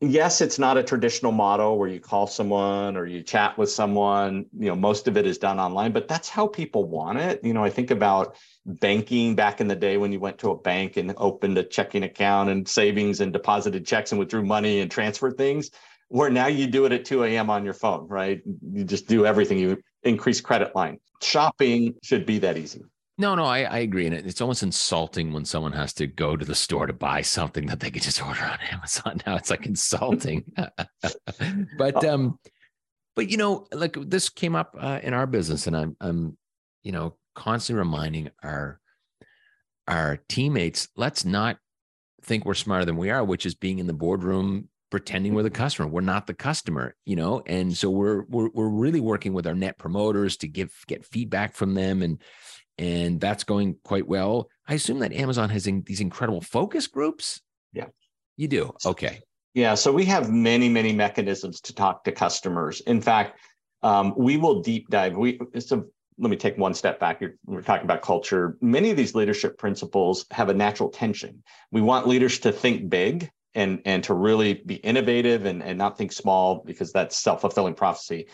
[0.00, 4.46] yes, it's not a traditional model where you call someone or you chat with someone.
[4.56, 7.42] You know, most of it is done online, but that's how people want it.
[7.42, 10.56] You know, I think about banking back in the day when you went to a
[10.56, 14.90] bank and opened a checking account and savings and deposited checks and withdrew money and
[14.90, 15.72] transferred things
[16.08, 17.50] where now you do it at 2 a.m.
[17.50, 18.40] on your phone, right?
[18.72, 19.58] You just do everything.
[19.58, 20.98] You increase credit line.
[21.22, 22.84] Shopping should be that easy.
[23.20, 24.06] No, no, I, I agree.
[24.06, 27.66] And it's almost insulting when someone has to go to the store to buy something
[27.66, 29.20] that they could just order on Amazon.
[29.26, 30.44] Now it's like insulting.
[30.56, 32.14] but oh.
[32.14, 32.38] um,
[33.16, 36.38] but you know, like this came up uh, in our business, and I'm I'm,
[36.84, 38.78] you know, constantly reminding our
[39.88, 41.58] our teammates, let's not
[42.22, 45.50] think we're smarter than we are, which is being in the boardroom pretending we're the
[45.50, 45.88] customer.
[45.88, 47.42] We're not the customer, you know.
[47.46, 51.54] And so we're we're we're really working with our net promoters to give get feedback
[51.54, 52.18] from them, and
[52.78, 54.48] and that's going quite well.
[54.66, 57.40] I assume that Amazon has in, these incredible focus groups.
[57.72, 57.86] Yeah,
[58.36, 58.72] you do.
[58.84, 59.20] Okay.
[59.54, 62.80] Yeah, so we have many many mechanisms to talk to customers.
[62.82, 63.38] In fact,
[63.82, 65.16] um, we will deep dive.
[65.16, 65.86] We so
[66.18, 67.20] let me take one step back.
[67.20, 68.56] You're, we're talking about culture.
[68.60, 71.42] Many of these leadership principles have a natural tension.
[71.70, 75.96] We want leaders to think big and and to really be innovative and, and not
[75.96, 78.26] think small because that's self-fulfilling prophecy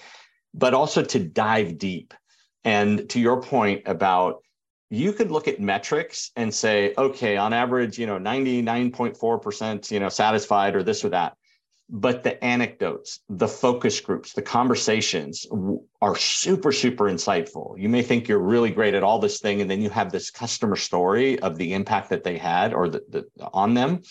[0.54, 2.14] but also to dive deep.
[2.62, 4.42] And to your point about
[4.88, 10.08] you could look at metrics and say okay on average you know 99.4% you know
[10.08, 11.36] satisfied or this or that.
[11.90, 15.46] But the anecdotes the focus groups the conversations
[16.00, 17.78] are super super insightful.
[17.78, 20.30] You may think you're really great at all this thing and then you have this
[20.30, 24.02] customer story of the impact that they had or the, the on them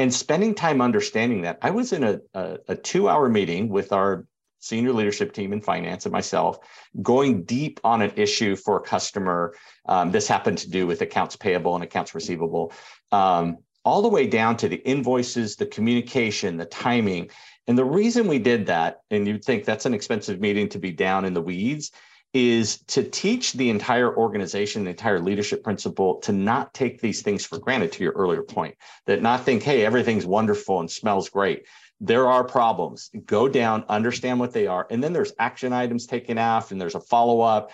[0.00, 3.92] and spending time understanding that i was in a, a, a two hour meeting with
[3.92, 4.26] our
[4.60, 6.58] senior leadership team in finance and myself,
[7.02, 9.54] going deep on an issue for a customer.
[9.86, 12.72] Um, this happened to do with accounts payable and accounts receivable,
[13.10, 17.30] um, all the way down to the invoices, the communication, the timing.
[17.66, 20.92] And the reason we did that, and you'd think that's an expensive meeting to be
[20.92, 21.90] down in the weeds,
[22.32, 27.44] is to teach the entire organization, the entire leadership principle to not take these things
[27.44, 31.66] for granted, to your earlier point, that not think, hey, everything's wonderful and smells great.
[32.00, 33.10] There are problems.
[33.26, 34.86] Go down, understand what they are.
[34.90, 37.72] And then there's action items taken off, and there's a follow up.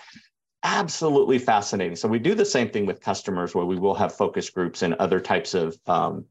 [0.63, 1.95] Absolutely fascinating.
[1.95, 4.95] So, we do the same thing with customers where we will have focus groups and
[4.95, 6.25] other types of um,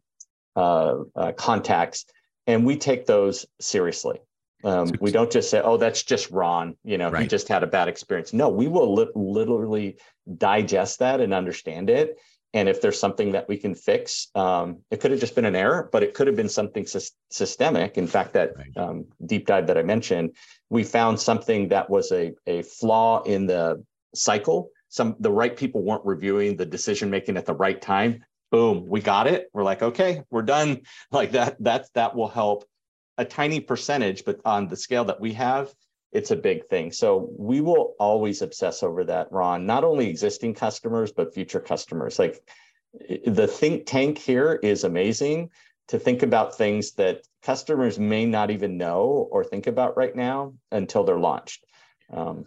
[0.56, 2.06] uh, uh, contacts,
[2.46, 4.18] and we take those seriously.
[4.66, 7.22] Um, we don't just say, "Oh, that's just Ron." You know, right.
[7.22, 8.32] he just had a bad experience.
[8.32, 9.98] No, we will li- literally
[10.36, 12.18] digest that and understand it.
[12.52, 15.54] And if there's something that we can fix, um, it could have just been an
[15.54, 17.96] error, but it could have been something sy- systemic.
[17.96, 18.76] In fact, that right.
[18.76, 20.34] um, deep dive that I mentioned,
[20.68, 23.84] we found something that was a a flaw in the
[24.16, 24.70] cycle.
[24.88, 28.24] Some the right people weren't reviewing the decision making at the right time.
[28.50, 29.48] Boom, we got it.
[29.52, 30.82] We're like, okay, we're done.
[31.12, 31.56] Like that.
[31.60, 32.64] That that will help
[33.18, 35.72] a tiny percentage, but on the scale that we have,
[36.12, 36.92] it's a big thing.
[36.92, 42.18] So we will always obsess over that, Ron, not only existing customers, but future customers.
[42.18, 42.42] Like
[43.26, 45.50] the think tank here is amazing
[45.88, 50.54] to think about things that customers may not even know or think about right now
[50.72, 51.64] until they're launched.
[52.12, 52.46] Um,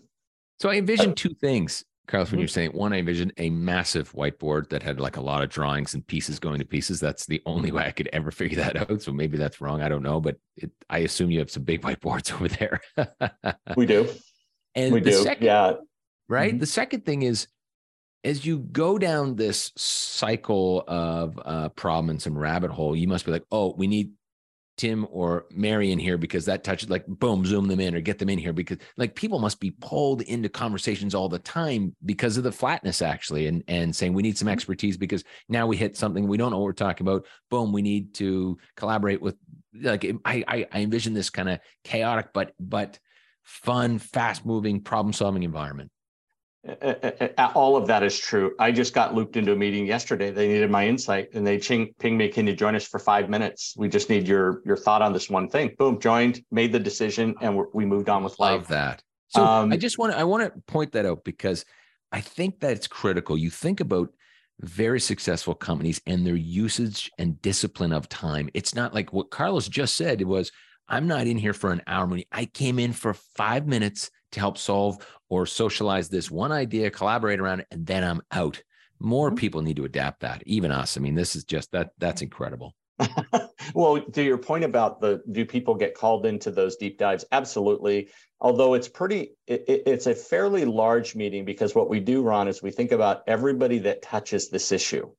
[0.59, 2.41] so I envision two things Carlos, when mm-hmm.
[2.41, 5.93] you're saying one, I envisioned a massive whiteboard that had like a lot of drawings
[5.93, 6.99] and pieces going to pieces.
[6.99, 9.03] That's the only way I could ever figure that out.
[9.03, 9.81] So maybe that's wrong.
[9.81, 12.81] I don't know, but it, I assume you have some big whiteboards over there.
[13.77, 14.09] we do.
[14.73, 15.11] And we do.
[15.11, 15.73] Second, yeah.
[16.27, 16.51] Right.
[16.51, 16.59] Mm-hmm.
[16.59, 17.47] The second thing is,
[18.23, 23.25] as you go down this cycle of uh, problem and some rabbit hole, you must
[23.25, 24.11] be like, oh, we need
[24.79, 28.17] Tim or Mary in here because that touches like boom, zoom them in or get
[28.17, 32.37] them in here because like people must be pulled into conversations all the time because
[32.37, 34.53] of the flatness actually and and saying we need some mm-hmm.
[34.53, 37.25] expertise because now we hit something we don't know what we're talking about.
[37.49, 39.35] Boom, we need to collaborate with
[39.81, 42.99] like I I, I envision this kind of chaotic but but
[43.43, 45.91] fun, fast moving, problem solving environment
[47.55, 48.53] all of that is true.
[48.59, 50.29] I just got looped into a meeting yesterday.
[50.31, 53.29] They needed my insight, and they ching, ping me, "Can you join us for five
[53.29, 53.73] minutes?
[53.77, 57.35] We just need your your thought on this one thing." Boom, joined, made the decision,
[57.41, 58.57] and we moved on with life.
[58.59, 59.03] Love that.
[59.29, 61.63] So um, I just want to I want to point that out because
[62.11, 63.37] I think that it's critical.
[63.37, 64.09] You think about
[64.59, 68.49] very successful companies and their usage and discipline of time.
[68.53, 70.19] It's not like what Carlos just said.
[70.19, 70.51] It was
[70.89, 72.07] I'm not in here for an hour.
[72.07, 72.27] Mooney.
[72.31, 77.39] I came in for five minutes to help solve or socialize this one idea, collaborate
[77.39, 78.61] around it, and then I'm out.
[78.99, 79.37] More mm-hmm.
[79.37, 80.97] people need to adapt that, even us.
[80.97, 82.75] I mean, this is just that that's incredible.
[83.73, 87.23] well, to your point about the do people get called into those deep dives?
[87.31, 88.09] Absolutely.
[88.41, 92.61] Although it's pretty, it, it's a fairly large meeting because what we do, Ron, is
[92.61, 95.09] we think about everybody that touches this issue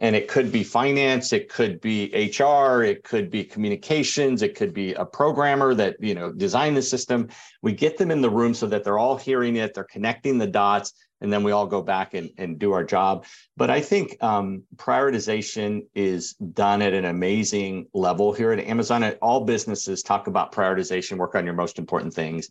[0.00, 2.06] and it could be finance it could be
[2.38, 6.82] hr it could be communications it could be a programmer that you know designed the
[6.82, 7.28] system.
[7.62, 10.46] We get them in the room so that they're all hearing it they're connecting the
[10.46, 13.26] dots and then we all go back and, and do our job.
[13.56, 19.04] But i think um, prioritization is done at an amazing level here at amazon.
[19.22, 22.48] All businesses talk about prioritization work on your most important things.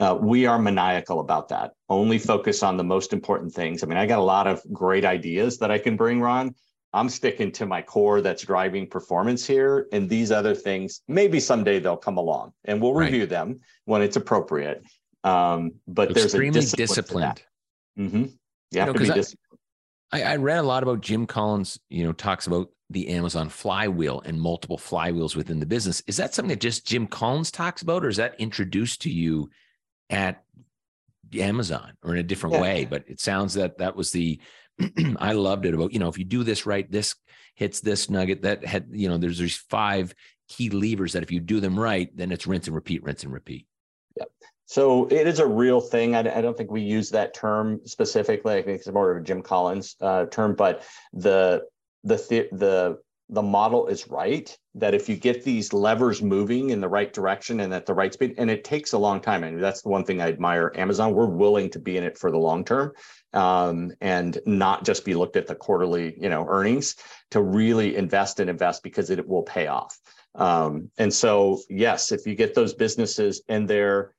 [0.00, 1.72] Uh, we are maniacal about that.
[1.88, 3.82] Only focus on the most important things.
[3.82, 6.54] I mean i got a lot of great ideas that i can bring ron
[6.92, 9.88] I'm sticking to my core that's driving performance here.
[9.92, 13.28] And these other things, maybe someday they'll come along and we'll review right.
[13.28, 14.82] them when it's appropriate.
[15.24, 17.42] Um, but Extremely there's a disciplined.
[17.98, 18.24] Mm-hmm.
[18.70, 19.58] You have know, to be disciplined.
[20.12, 24.22] I, I read a lot about Jim Collins, you know, talks about the Amazon flywheel
[24.24, 26.02] and multiple flywheels within the business.
[26.06, 29.50] Is that something that just Jim Collins talks about, or is that introduced to you
[30.08, 30.42] at
[31.34, 32.62] Amazon or in a different yeah.
[32.62, 32.84] way?
[32.86, 34.40] But it sounds that that was the
[35.18, 37.14] I loved it about, you know, if you do this right, this
[37.54, 40.14] hits this nugget that had, you know, there's these five
[40.48, 43.32] key levers that if you do them right, then it's rinse and repeat, rinse and
[43.32, 43.66] repeat.
[44.16, 44.24] Yeah.
[44.66, 46.14] So it is a real thing.
[46.14, 48.54] I, I don't think we use that term specifically.
[48.54, 51.64] I think it's more of a Jim Collins uh, term, but the
[52.04, 52.16] the
[52.52, 52.98] the
[53.30, 57.60] the model is right that if you get these levers moving in the right direction
[57.60, 60.04] and at the right speed and it takes a long time and that's the one
[60.04, 62.92] thing i admire amazon we're willing to be in it for the long term
[63.34, 66.96] um, and not just be looked at the quarterly you know earnings
[67.30, 69.98] to really invest and invest because it will pay off.
[70.34, 74.14] Um, and so yes if you get those businesses and they're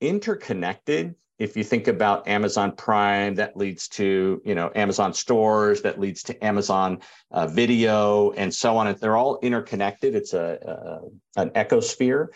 [0.00, 6.00] interconnected if you think about Amazon Prime, that leads to you know Amazon stores, that
[6.00, 8.94] leads to Amazon uh, Video, and so on.
[9.00, 10.14] They're all interconnected.
[10.14, 11.00] It's a,
[11.36, 12.28] a an ecosphere,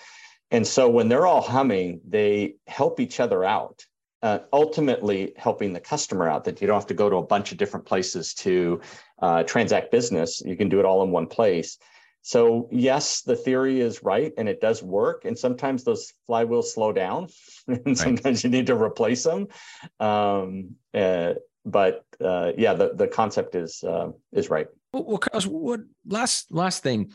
[0.50, 3.84] And so when they're all humming, they help each other out.
[4.22, 7.50] Uh, ultimately helping the customer out that you don't have to go to a bunch
[7.50, 8.80] of different places to
[9.20, 10.40] uh, transact business.
[10.44, 11.76] You can do it all in one place.
[12.22, 15.24] So yes, the theory is right and it does work.
[15.24, 17.28] And sometimes those flywheels slow down
[17.68, 19.48] and sometimes you need to replace them.
[19.98, 24.66] Um, uh, but uh, yeah, the, the concept is uh, is right.
[24.92, 27.12] Well, well, Carlos, what last last thing?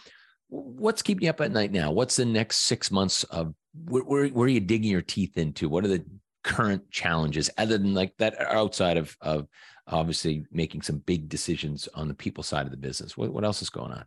[0.50, 1.92] What's keeping you up at night now?
[1.92, 3.54] What's the next six months of
[3.86, 5.68] where, where, where are you digging your teeth into?
[5.68, 6.06] What are the
[6.44, 9.48] current challenges other than like that outside of of
[9.88, 13.18] obviously making some big decisions on the people side of the business?
[13.18, 14.06] What what else is going on?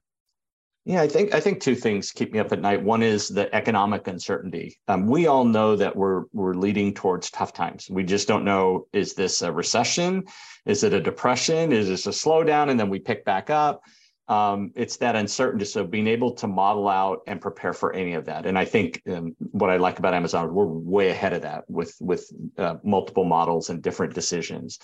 [0.86, 2.82] Yeah, I think I think two things keep me up at night.
[2.82, 4.78] One is the economic uncertainty.
[4.88, 7.88] Um, we all know that we're we're leading towards tough times.
[7.90, 10.24] We just don't know: is this a recession?
[10.64, 11.72] Is it a depression?
[11.72, 12.70] Is this a slowdown?
[12.70, 13.82] And then we pick back up.
[14.26, 15.64] Um, it's that uncertainty.
[15.64, 18.46] So being able to model out and prepare for any of that.
[18.46, 21.94] And I think um, what I like about Amazon, we're way ahead of that with
[22.00, 24.78] with uh, multiple models and different decisions.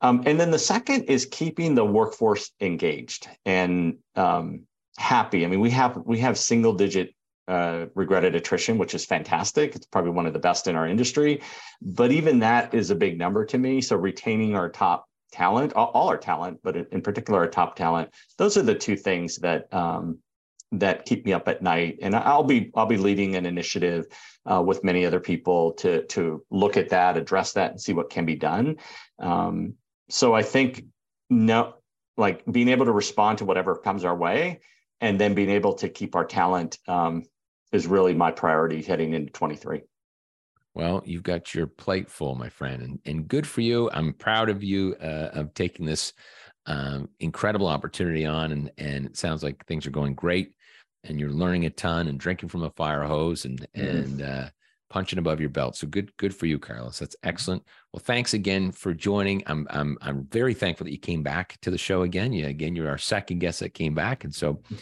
[0.00, 4.66] Um, and then the second is keeping the workforce engaged and um,
[4.98, 5.44] happy.
[5.44, 7.14] I mean, we have we have single digit
[7.48, 9.74] uh, regretted attrition, which is fantastic.
[9.74, 11.42] It's probably one of the best in our industry,
[11.82, 13.80] but even that is a big number to me.
[13.80, 18.56] So retaining our top talent, all, our talent, but in particular our top talent, those
[18.56, 20.18] are the two things that um,
[20.72, 21.98] that keep me up at night.
[22.02, 24.06] And I'll be I'll be leading an initiative
[24.46, 28.10] uh, with many other people to to look at that, address that, and see what
[28.10, 28.76] can be done.
[29.18, 29.74] Um,
[30.08, 30.84] so I think
[31.28, 31.74] no,
[32.16, 34.60] like being able to respond to whatever comes our way
[35.00, 37.24] and then being able to keep our talent um,
[37.72, 39.82] is really my priority heading into 23
[40.74, 44.48] well you've got your plate full my friend and, and good for you i'm proud
[44.48, 46.12] of you uh, of taking this
[46.66, 50.54] um, incredible opportunity on and, and it sounds like things are going great
[51.04, 53.90] and you're learning a ton and drinking from a fire hose and mm.
[53.90, 54.48] and uh,
[54.90, 55.76] punching above your belt.
[55.76, 56.98] So good, good for you, Carlos.
[56.98, 57.28] That's mm-hmm.
[57.28, 57.64] excellent.
[57.92, 59.42] Well, thanks again for joining.
[59.46, 62.32] I'm I'm I'm very thankful that you came back to the show again.
[62.32, 64.74] You again, you're our second guest that came back, and so mm-hmm.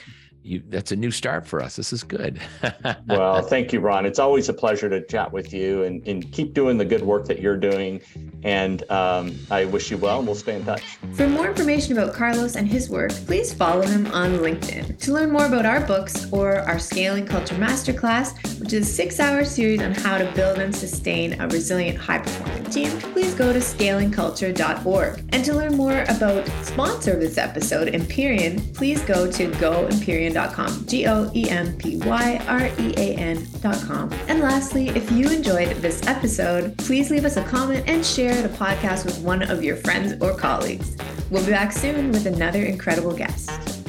[0.42, 1.76] You, that's a new start for us.
[1.76, 2.40] This is good.
[3.08, 4.06] well, thank you, Ron.
[4.06, 7.26] It's always a pleasure to chat with you and, and keep doing the good work
[7.26, 8.00] that you're doing.
[8.44, 10.82] And um, I wish you well, and we'll stay in touch.
[11.14, 14.98] For more information about Carlos and his work, please follow him on LinkedIn.
[15.00, 19.20] To learn more about our books or our Scaling Culture Masterclass, which is a six
[19.20, 23.52] hour series on how to build and sustain a resilient, high performing team, please go
[23.52, 25.24] to scalingculture.org.
[25.30, 30.86] And to learn more about sponsor of this episode, Empyrean, please go to goempyrean.com goempyrean.com.
[30.86, 34.12] G O E M P Y R E A N.com.
[34.28, 38.48] And lastly, if you enjoyed this episode, please leave us a comment and share the
[38.48, 40.96] podcast with one of your friends or colleagues.
[41.30, 43.87] We'll be back soon with another incredible guest.